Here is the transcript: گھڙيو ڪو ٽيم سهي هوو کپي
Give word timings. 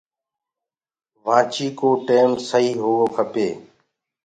گھڙيو 1.23 1.67
ڪو 1.79 1.89
ٽيم 2.07 2.29
سهي 2.47 2.71
هوو 2.81 3.05
کپي 3.15 3.47